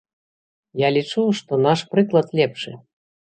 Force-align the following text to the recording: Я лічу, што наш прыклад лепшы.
Я 0.83 0.87
лічу, 0.95 1.21
што 1.41 1.59
наш 1.67 1.79
прыклад 1.93 2.35
лепшы. 2.39 2.73